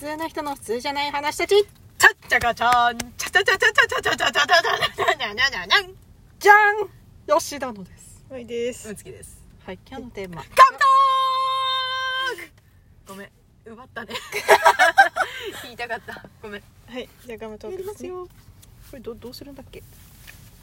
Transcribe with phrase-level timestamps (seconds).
[0.00, 1.48] 通な人の普通じゃない話たち。
[1.48, 5.94] チャッチャカチャンチャチャチャチャチャチャチャチャチャチャチャチャチャチャ
[6.38, 13.28] じゃん吉田のですはいですうつきですはい今日のテーマカムトークごめん
[13.66, 14.14] 奪ったね
[15.64, 18.26] 言いたかったごめんはいじゃあガムトークりますよ
[18.90, 19.82] これどどうするんだっけ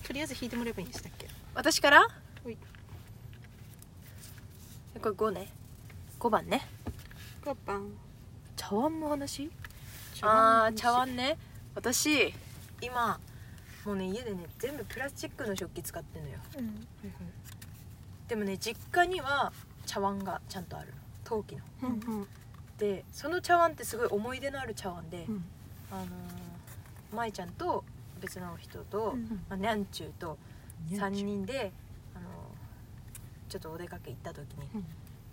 [0.04, 2.08] とりあえず引いてもらえばいいんでしたっけ私から
[2.44, 2.58] ほい
[5.00, 5.48] これ5ね
[6.20, 6.68] 5番ね
[7.46, 7.88] 5番
[8.58, 9.50] 茶碗の話？
[10.22, 11.38] あー茶碗ね。
[11.76, 12.34] 私
[12.82, 13.20] 今
[13.86, 16.40] もうね家でね全部プラスチックの食器使ってんのよ。
[16.58, 16.88] うん。
[18.28, 19.54] でもね実家には
[19.86, 20.88] 茶碗がちゃんとある。
[20.90, 20.94] の
[21.24, 21.60] 陶器の。
[21.84, 22.28] うんうん。
[22.78, 25.46] でその茶碗ってすごい思い出のある茶碗で、うん。
[25.92, 26.08] あのー
[27.16, 27.86] 舞ちゃんと
[28.20, 29.28] 別の人と、うん。
[29.48, 30.38] まあ、にゃんちゅうと
[30.92, 31.72] 3人で、
[32.14, 34.82] あのーちょっとお出かけ行った時に、うん。
[34.82, 34.88] も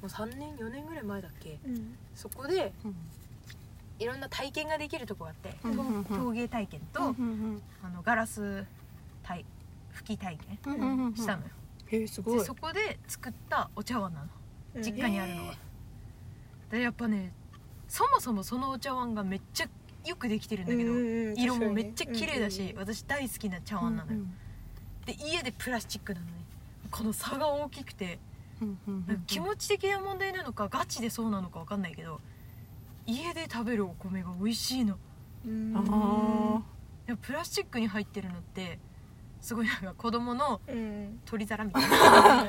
[0.07, 1.59] う3年4年ぐらい前だっけ？
[1.67, 1.97] うん。
[2.15, 2.95] そこでうん。
[4.01, 5.71] いろんな体験ができるとこがあって、うん。
[5.73, 5.97] うん。
[5.99, 6.05] うん。
[6.05, 7.07] 陶芸体験と、うん。
[7.09, 7.11] う
[7.57, 7.63] ん。
[7.83, 8.65] あのガラス
[9.23, 9.45] 体
[9.95, 10.81] 拭き体験うん。
[10.81, 11.05] うん。
[11.07, 11.17] うん。
[11.17, 11.49] したのよ、
[11.87, 12.39] へえすごい。
[12.39, 14.27] でそこで作ったお茶碗なの。
[14.75, 14.83] うん。
[14.83, 15.55] 実家にあるのは、
[16.71, 17.33] でやっぱね
[17.89, 19.67] そもそもそのお茶碗がめっちゃ
[20.05, 21.39] よくできてるんだけど、うんうんうん。
[21.39, 24.19] 色もめっちゃ綺麗だし、うん私大好きな茶碗なのよ、
[25.07, 26.33] で家でプラスチックなのに
[26.91, 28.19] この差が大きくて
[29.27, 32.21] 気持ち的な問題なのかガチでそうなのか分かんないけど
[33.07, 34.97] 家で食べるお米が美味しいの。
[35.47, 35.77] うん。
[35.77, 36.63] あ
[37.07, 38.79] でもプラスチックに入ってるのって
[39.43, 41.97] すごいなんか子供のうん取り皿みたいな。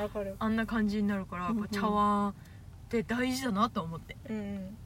[0.02, 0.34] わかる。
[0.38, 2.34] あんな感じになるからやっぱ茶碗っ
[2.88, 4.16] て大事だなと思って。
[4.30, 4.76] うん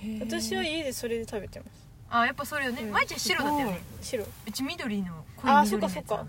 [0.00, 0.20] ー。
[0.20, 1.88] 私は家でそれで食べてます。
[2.10, 2.82] あやっぱそれよね。
[2.82, 2.90] うん。
[2.90, 3.82] 舞ちゃん白だったよね。
[4.00, 4.24] 白。
[4.24, 5.94] うち緑の濃あい緑のやつ。
[5.94, 6.26] そっかそっか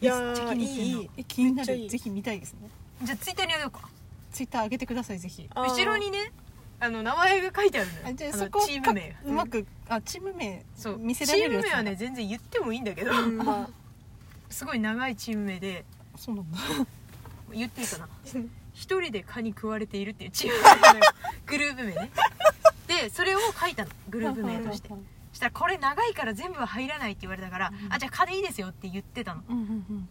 [0.00, 1.24] いやめっちゃー気に入ってんのいい。
[1.24, 2.70] 気になるぜひ見たいですね。
[3.02, 3.88] じゃあツイッターにあげようか。
[4.32, 5.48] ツイッター上げてくださいぜひ。
[5.54, 6.32] 後ろにね
[6.78, 8.00] あの名前が書いてあるのよ。
[8.06, 9.10] あじゃああのそこチーム名。
[9.10, 11.64] かうまくあチーム名そう見せチられるやつ。
[11.64, 13.12] ーム名はね全然言ってもいいんだけど、
[14.48, 15.84] すごい長いチーム名で。
[16.16, 16.58] そうなんだ。
[17.52, 18.08] 言っていいかな。
[18.72, 20.56] 一人で蚊に食われているっていうチーム
[20.98, 21.00] 名
[21.46, 22.10] グループ名ね。
[22.86, 23.90] でそれを書いたの。
[24.08, 24.88] グループ名として。
[24.88, 24.96] そ
[25.32, 27.92] したらこれ長いから全部は入らないって言われたから、うん。
[27.92, 29.42] あじゃあ蚊でいいですよって言ってたの。
[29.48, 30.08] うんうんうん。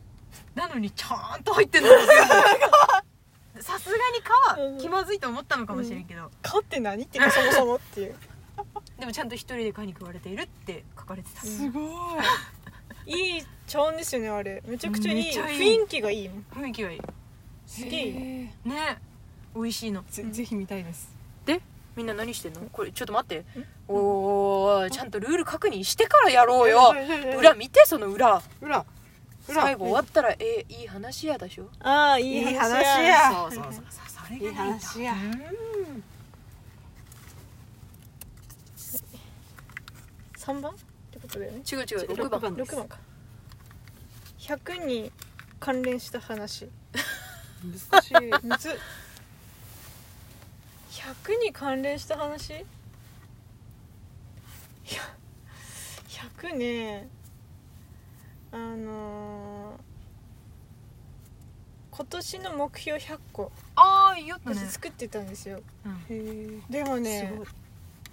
[0.56, 1.90] なのにちゃんと入ってんの
[3.59, 4.22] さすがに
[4.56, 8.16] 蚊は気まずいと思ったのかもしれんけど、蚊って何っていうかそもそもっていう。
[9.00, 11.79] でもちゃんと一人で蚊に食われているって書かれてた、うんすご
[13.06, 13.09] い。
[13.35, 14.62] いい茶碗ですよねあれ。
[14.66, 15.24] めちゃくちゃいい。
[15.24, 15.59] めっちゃいい。
[15.79, 16.46] 雰囲気がいいもん。
[16.52, 17.02] 雰囲気がいい。
[17.66, 18.13] すげえいい。
[18.13, 18.52] ね。
[19.56, 20.03] 美味しいの。
[20.09, 21.12] ぜぜひ見たいです。
[21.12, 21.19] で
[21.99, 22.61] みんな何してんの？
[22.71, 23.43] これちょっと待って。
[23.89, 26.95] おーちゃんとルール確認してからやろうよ。
[27.37, 28.41] 裏見てその裏。
[28.61, 28.85] 裏。
[29.45, 29.53] 裏。
[29.53, 31.69] 最後終わったらえいい話やでしょ。
[31.81, 33.01] ああいい話いい話や。
[33.01, 33.73] やそうそうそう。
[33.73, 35.13] そうそれがいい話や。
[35.13, 36.03] うん。
[40.37, 40.71] 3番？
[40.71, 40.75] っ
[41.11, 41.57] てことだよね。
[41.69, 42.41] 違う違う6六番。
[42.41, 42.71] 番です。
[42.73, 42.97] 6番か。
[44.39, 45.11] 100に
[45.59, 46.69] 関連した話。
[47.91, 48.13] 難しい。
[48.41, 48.71] むずっ
[51.09, 52.53] 100に関連した話？
[52.53, 52.62] いや
[56.40, 57.08] 100ね。
[58.52, 59.80] あのー
[61.92, 63.52] 今年の目標100個。
[63.75, 65.59] ああいいよったね私作ってたんですよ。
[65.86, 65.94] うん。
[65.94, 67.34] へえでもね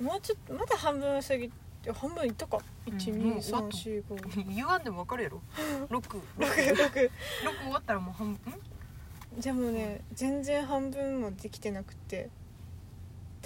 [0.03, 1.49] もうちょっとまだ半分過ぎ
[1.83, 2.59] て半分いったか？
[2.87, 3.77] うんもう終わった。
[3.77, 5.41] 12345言わんでも分かるやろ。
[5.89, 7.11] 6 6 6終
[7.71, 8.55] わったらもう半分？
[8.55, 8.61] ん
[9.41, 12.29] でもね全然半分もできてなくて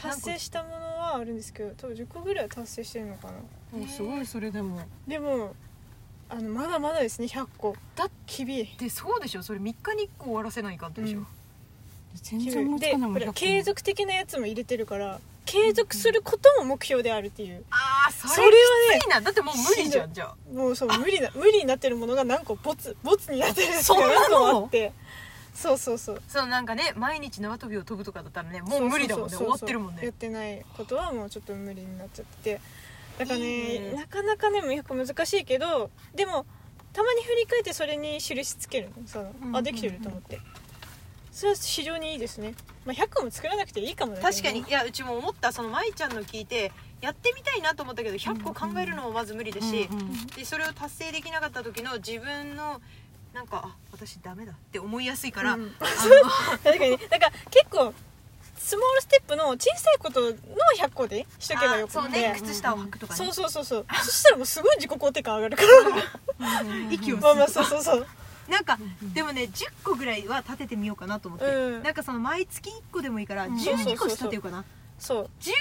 [0.01, 3.79] 達成したものはあるんですけど多分10個ぐらいは達成してるのかな。
[3.79, 4.81] もうすごいそれでも。
[5.07, 5.55] でも
[6.29, 7.77] あのまだまだですね100個。
[7.97, 9.43] だっきびでそうでしょ。
[9.43, 11.27] それ3日に1個終わらせないかんでしょ、うん。
[12.15, 17.65] 全然思いつかないもんで100個継続的なやつも入れてるから継続することも目標であるっていう。
[17.71, 18.53] ああそれそれは
[18.93, 19.21] ねきついな。
[19.21, 20.37] だってもう無理じゃんじゃあ。
[20.55, 24.93] もうそう無理な無理になってるものが何個ボツボツになってるやつが何個もあって
[25.61, 26.23] そうそうそう。
[26.27, 30.05] そうなんかね毎日縄跳びを飛ぶとかだったらねもう無理だもんねそうそうそう終わってるもんね。
[30.05, 32.61] やってないことはもうちょっと無理になっちゃってて。
[33.19, 33.93] だからねいいね。
[33.93, 36.47] なかなかね100個難しいけどでも
[36.93, 39.07] たまに振り返ってそれに印つけるの。
[39.07, 40.41] その、うんあできてると思って。
[41.31, 44.61] それは非常にいいですね、まあ、100個も作らなくていいかもだけど確かに。
[44.61, 45.53] いやうちも思った。
[45.53, 50.27] その舞ちゃんの聞いてやってみたいなと思ったけど100個考えるのもまず無理だし、うんうん。
[50.27, 52.81] でそれを達成できなかった時の自分の
[53.33, 55.75] なんかあ私ダメだって思いやすいから、うん。
[55.81, 55.87] あ
[56.65, 56.99] 確かに。
[56.99, 57.95] だから結構
[58.59, 60.31] スモールステップの小さいことの
[60.79, 61.99] 100個でしとけばよくて。
[61.99, 63.17] あそうね靴下を履くとかね。
[63.17, 63.87] そうそうそうそう。
[64.05, 65.63] そしたらもうすごい自己肯定感上がるか
[66.39, 66.61] ら。
[66.91, 68.07] 息をまあまあそうそうそう。
[68.49, 68.79] なんか
[69.15, 71.83] でもね10個ぐらいは立ててみようかなと思って、うん。
[71.83, 73.55] なんかその毎月1個でもいいからうん。
[73.55, 74.65] 11個立てようかな、
[75.01, 75.31] そう。
[75.41, 75.53] 12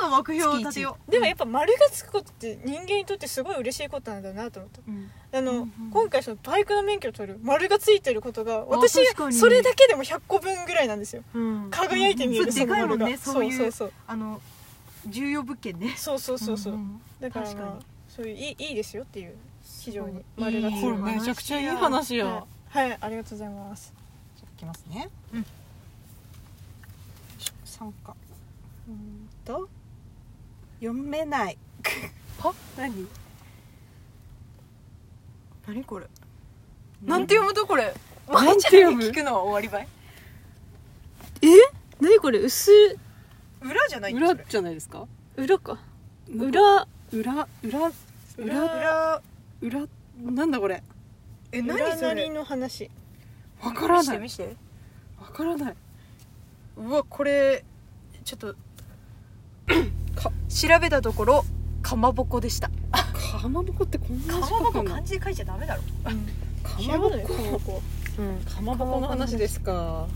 [0.00, 4.80] 個の目標を立てよでもやっぱ丸がつくことって人間にとってすごい嬉しいことなんだなと思った。
[4.80, 5.10] う、うん。
[5.32, 8.98] あの、うんうん今回そのバイクの免許を取る丸がついてることが私
[9.32, 11.22] それだけでも100個分ぐらいなんですよ。
[11.34, 11.68] うん。
[11.70, 12.52] 輝いて見える、うん。
[12.52, 13.92] それでかいもんその丸がねそういうそうそう。
[14.06, 14.40] あの
[15.06, 15.94] 重要物件ね。
[15.96, 17.70] そうそうそうそう、んんだから、確かに。
[17.70, 19.34] まあ、そういういいいいですよっていう
[19.84, 20.18] 非常に。
[20.18, 20.24] いい。
[20.38, 23.92] 丸がつくこれめちゃくちゃいい話はい、はい、ありがとうございます。
[24.36, 25.08] じゃあいきますね。
[25.34, 25.46] うん。
[27.64, 28.16] 参加
[28.88, 29.68] うーんと
[30.80, 31.58] 読めない。
[32.38, 32.54] は？
[32.76, 33.06] 何？
[35.66, 36.06] 何これ？
[37.04, 37.92] なんて読むとこれ？
[38.28, 39.02] なんて読む？
[39.02, 39.88] 聞くのは終わりばい？
[41.42, 41.48] え？
[42.00, 42.38] 何これ？
[42.40, 42.70] 薄？
[43.62, 45.06] 裏じゃない裏じゃないですか？
[45.36, 45.78] 裏か。
[46.28, 46.86] 裏？
[47.12, 47.48] 裏？
[47.62, 47.92] 裏？
[48.38, 48.80] 裏？
[48.80, 49.22] 裏？
[49.62, 49.88] 裏？
[50.22, 50.82] なんだこれ？
[51.52, 51.78] え何？
[51.98, 52.90] それの話？
[53.62, 54.56] わから見しないて見して
[55.20, 55.74] わからない。
[56.76, 57.64] うわこれ
[58.24, 58.58] ちょっとか
[60.48, 61.44] 調べたところ
[61.82, 62.68] かまぼこでした。
[62.92, 65.82] かまぼこってこんなかま字書くのぼこ漢字で書いちゃダメだろ。
[66.62, 67.82] か知まぼこらないかまぼこ。
[68.18, 68.36] うん。
[68.44, 70.06] かまぼこの話ですか？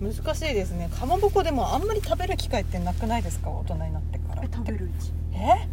[0.00, 0.22] 難しい
[0.54, 0.88] ですね。
[0.98, 3.50] かまぼこでもあんまり食べる機会ってなくないですか？
[3.50, 4.42] 大人になってから。
[4.44, 5.68] え食べるうちえ？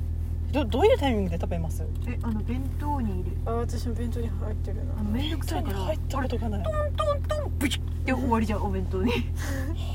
[0.51, 1.83] どどういうタイミングで食べます？
[2.07, 3.37] えあの弁当に入れる。
[3.45, 4.93] あ私の弁当に入ってるな。
[4.99, 5.77] あのめんどくさいから。
[5.79, 6.63] 入ったことがない。
[6.63, 9.11] トントントンブチッで終わりじゃんお弁当に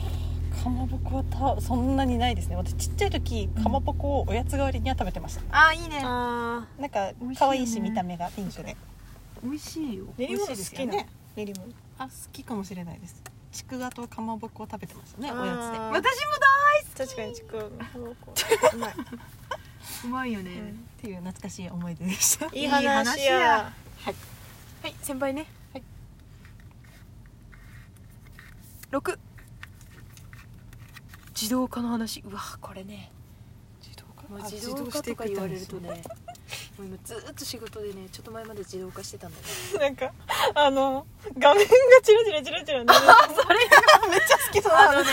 [0.62, 2.56] かまぼこはたそんなにないですね。
[2.56, 6.02] 私ちっちゃい時かまぼこをおやつ代わりには食べてました、あいいね。
[6.04, 8.76] あなんか美味しいよね可愛いし見た目がピンクで。
[9.42, 11.04] 美味しいよ練り物好美味しいですきな
[11.36, 11.72] 練り物。
[11.98, 13.22] あ好きかもしれないです。
[13.52, 15.78] ちくわとかまぼこを食べてましたねおやつで。
[15.78, 16.02] 私も
[16.98, 18.34] 大確かにちくわのかまぼこ。
[18.74, 19.06] うまい好き
[20.04, 20.68] うまいよね、うん。
[20.68, 22.46] っていう懐かしい思い出でした。
[22.54, 23.72] いい話や。
[24.02, 24.10] は
[24.88, 24.94] い。
[25.02, 25.46] 先輩ね。
[25.72, 25.82] はい。
[28.92, 29.18] 6
[31.40, 32.22] 自動化の話。
[32.26, 33.10] うわこれね。
[33.82, 34.28] 自動化？
[34.28, 36.02] もうあ自動化とか言われるとね。
[36.76, 39.38] もう今ずーっと仕事でねちょっと前まで自動化してたんだ
[39.72, 40.12] けなんか
[40.54, 41.06] あの
[41.38, 41.70] 画面が
[42.02, 43.00] チラチラチラチラなる
[44.10, 45.08] めっちゃ好きそうどなあのね。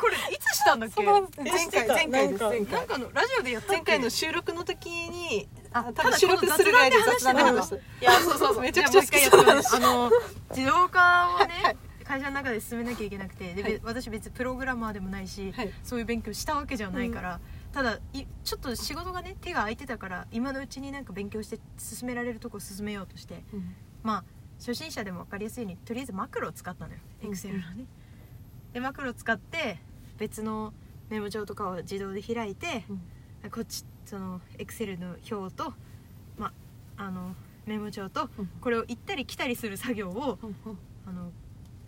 [0.00, 1.02] これいつしたんだっけ？
[1.02, 2.78] 前回前回です前回。
[2.78, 8.62] なんかのラジオでやった前回の収録の時にあ多分収録するぐらいで雑談で話したいやそうそうそう。
[8.62, 10.10] めちゃくちゃ好きじゃあもうあの
[10.50, 11.76] 自動化をね、
[12.12, 13.80] 会社の中で進めなきゃいけなくてで、はい。
[13.82, 15.72] 私別にプログラマーでもないし、はい。
[15.82, 17.40] そういう勉強したわけじゃないから、
[17.72, 23.42] ただいちょっと仕事がね手が空いてたから今のうちになんか勉強して進められるとこ進めようとして
[24.02, 24.24] まあ
[24.58, 27.28] 初心者でも分かりやすいようにとりあえずマクロを使ったのようん。
[27.28, 27.86] エクセルのね、
[28.74, 29.78] でマクロを使って
[30.18, 30.74] 別の
[31.08, 32.84] メモ帳とかを自動で開いて、
[33.50, 35.72] こっちそのエクセルの表と、
[36.36, 36.52] ま
[36.98, 38.46] あのメモ帳とうん。
[38.60, 40.38] これを行ったり来たりする作業を
[41.06, 41.30] あの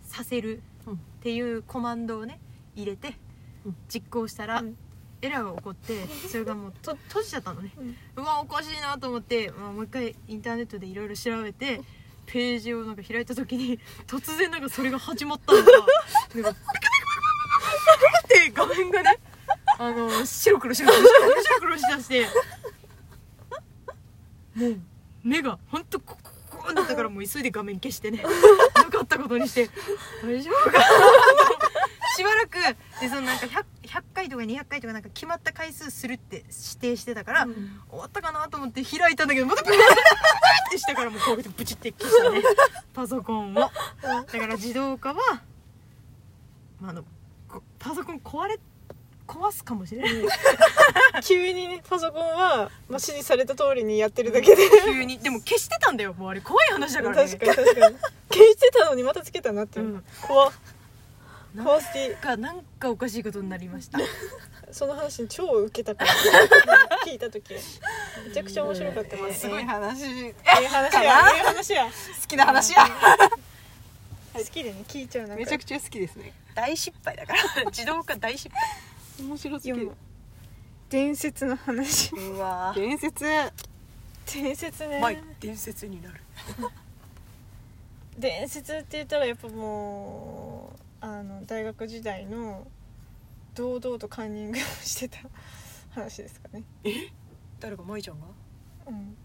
[0.05, 0.93] させるうん。
[0.93, 2.39] っていうコマンドをね
[2.75, 3.17] 入れて
[3.65, 3.75] うん。
[3.87, 4.77] 実行したら、うん。
[5.21, 7.71] エラーが起こって それがもうと閉じちゃったのね、
[8.15, 11.81] うわおかしいなと思って、まあ、もう一回インターネットでいろいろ調べて
[12.25, 15.71] ページをなんか開いた時に 突然なんかそれが始まったのが
[16.35, 16.53] なんかっ
[18.27, 19.19] て画面がね
[19.77, 22.27] あの白黒白黒白黒白黒しだして
[24.55, 24.79] もう
[25.23, 25.85] 目がほん
[26.85, 28.23] ったからもう急いで画面消してね。
[28.75, 29.69] なかったことにして。
[30.23, 30.85] 大丈夫かな。
[32.15, 32.57] しばらく
[33.01, 37.45] でそのなんか 100, 100回とか200回とかなんか決まった回数するって指定してたから、
[37.89, 39.83] 終わったかなと思って開いたんだけどまたブワーっ
[40.71, 42.41] てしたからもうこうやってブチって消したね。
[42.93, 43.55] パソコンを。
[43.55, 43.71] だ
[44.23, 45.15] から自動化は、
[46.79, 47.03] まあ、あの
[47.49, 48.59] こパソコン壊れ
[49.35, 50.11] 壊すかもしれない。
[51.23, 54.63] 急にねパソコンは、まあ、指示された通りにやってるだけで。
[54.85, 55.19] 急に。
[55.19, 56.13] でも消してたんだよ。
[56.13, 57.31] もうあれ怖い話だからね。
[57.31, 57.95] 確かに確かに。
[58.29, 60.03] 消してたのにまたつけたなっていう、うん。
[60.21, 60.51] 怖っ。
[61.53, 62.15] なん怖すぎ。
[62.15, 63.99] かなんかおかしいことになりました。
[64.71, 66.11] その話に超ウケたから。
[67.05, 67.53] 聞いた時。
[68.27, 70.01] めちゃくちゃ面白かったですすごい話。
[70.01, 71.01] 好いい話や。
[71.01, 71.87] いい話や。
[72.27, 72.87] きな話や。
[74.33, 76.33] 好きでね聞いちゃうなめちゃくちゃ好きですね。
[76.53, 77.65] 大失敗だから。
[77.65, 78.61] 自動化大失敗
[79.19, 79.75] 面白すぎる。
[79.77, 79.95] 読む。
[80.89, 82.13] 伝説の話。
[82.15, 82.73] うわ。
[82.75, 83.25] 伝説。
[84.33, 84.99] 伝説ね。
[84.99, 86.21] 前伝説になる。
[88.17, 92.65] 伝説って言ったらやっぱもうあの大学時代の
[93.53, 95.17] 堂々とカンニングをしてた
[95.91, 96.63] 話ですかね。
[97.59, 98.27] 誰が舞ちゃんが？
[98.87, 99.17] うん。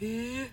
[0.00, 0.50] ええ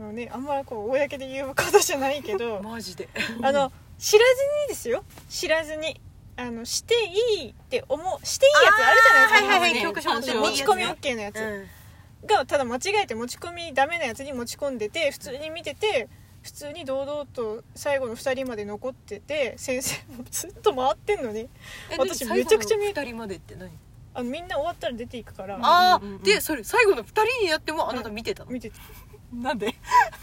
[0.00, 2.60] もうねあんまりこう公で言うことじゃないけど。
[2.64, 3.08] マジで。
[3.42, 5.04] あの知らずにですよ。
[5.28, 6.00] 知らずに
[6.42, 6.94] あのして
[7.40, 12.26] いいって思うしていいやつあるじゃないですかはいはいはい今教科書持ち込み OK のやつ、うん。
[12.26, 16.08] がただ間違えて持ち込みダメなやつに持ち込んでて普通に見てて
[16.42, 21.48] 普通に堂々と最後の2人まで残ってて先生もずっと回ってんのに。
[21.90, 23.70] え私でめちゃくちゃ見え最後の二人までって何？
[24.14, 25.58] あのみんな終わったら出ていくから。
[25.62, 26.22] ああ、うんうんうん。
[26.22, 28.76] でそれ最後の二人になってもあなた見てたの、見てて
[29.32, 29.68] なんで？
[29.70, 29.72] い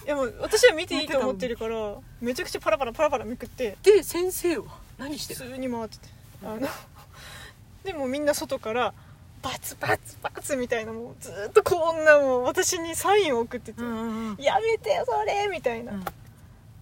[0.05, 3.77] やもう私は見ていいと思ってるからめちゃくちゃパラパラパラパラめくって。
[3.81, 4.88] で先生は？
[4.99, 6.07] 何して普る通に回ってて。
[6.43, 6.59] あの
[7.83, 8.93] でもみんな外から
[9.41, 16.05] バツバツバツみたいなもうずっとこんなもう私にサインを送ってて、んうんやめてよそれみたいな、うん。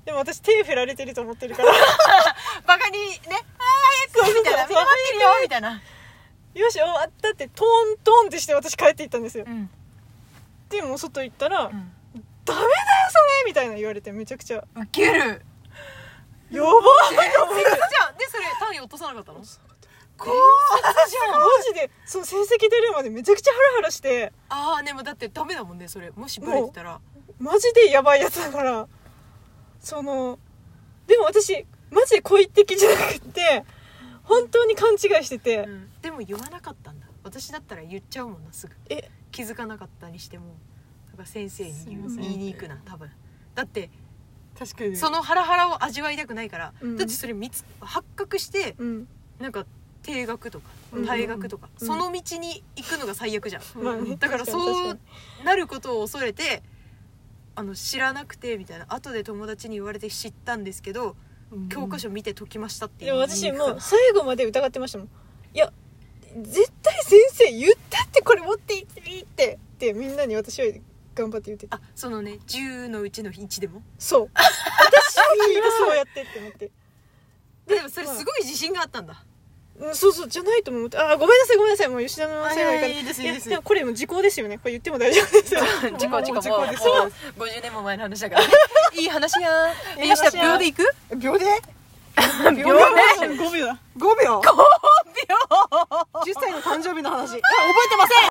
[0.05, 1.71] でも私手振られてると思ってるから。
[2.65, 4.67] バカにねあー早くみたいな。
[4.67, 5.81] みんな待ってるよみたいな。
[6.55, 9.45] よし終わったってトントンってして私帰っていったんですよ。
[9.47, 9.69] うん。
[10.69, 11.93] でもう外行ったら、うん。
[12.43, 12.71] ダメだよ
[13.11, 14.63] それみたいな言われてめちゃくちゃ。
[14.75, 15.45] ウケる
[16.51, 16.73] やばい
[17.11, 18.17] じゃん。
[18.17, 19.39] でそれ単位落とさなかったの？
[19.39, 21.39] こじゃん。
[21.39, 21.91] マジで。
[22.05, 24.33] その成績出るまでめちゃくちゃハラハラして。
[24.49, 26.11] ああでもだってダメだもんねそれ。
[26.11, 26.99] もしバレてたら。
[27.37, 28.87] マジでやばいやつだから。
[29.79, 30.39] その
[31.05, 33.63] でも私マジで故意的じゃなくて
[34.23, 35.89] 本当に勘違いしてて、うん。
[36.01, 37.07] でも言わなかったんだ。
[37.23, 38.73] 私だったら言っちゃうもんなすぐ。
[38.89, 39.09] え。
[39.31, 40.55] 気づかなかったにしても。
[41.09, 43.11] なんか先生に言いに行くな多分。
[43.53, 43.89] だって
[44.57, 44.95] 確かに。
[44.95, 46.97] そのハラハラを味わいたくないから、うん。
[46.97, 49.07] だってそれ見つ発覚してうん。
[49.39, 49.65] なんか
[50.01, 51.87] 定額とかうん退学とか、うん。
[51.87, 56.63] その道に行くのが最悪じゃん、 まあねだから確かにそう確なることを恐れて
[57.55, 61.15] あの知らなくてみたいな後で友達に言われて知ったんですけど、
[61.69, 63.11] 教科書見て解きましたっていう。
[63.11, 65.09] でも私もう最後まで疑ってましたもん。
[65.53, 65.71] いや
[66.39, 70.65] 絶対先生言ったってこれ持っていっていいってってみんなに私は
[71.17, 71.75] 頑張って言ってて。
[71.75, 73.81] あそのね10のうちの1でも？
[73.97, 74.29] そう。
[74.35, 76.71] 私は聞いてそうやってって思って。
[77.67, 79.13] でもそれすごい自信があったんだ。
[79.13, 79.15] う
[79.91, 80.97] んそうそうじゃないと思って。
[80.97, 81.87] あーごめんなさいごめんなさい。
[81.87, 83.47] もう吉田のせいはいかあいやいやいいですいいです。
[83.49, 84.57] やでもこれも時効ですよね。
[84.57, 85.61] これ言っても大丈夫ですよ。
[85.97, 87.11] 事故事故事故ですもう
[87.47, 88.53] 50年も前の話だからね。
[88.97, 90.95] いい話や吉田秒で行く？
[91.17, 91.45] 秒で？
[92.17, 93.77] 秒で？5秒だ。
[93.97, 94.41] 5秒。
[94.41, 94.41] 5秒。
[96.25, 97.21] 10歳の誕生日の話。
[97.21, 98.17] あ覚えてません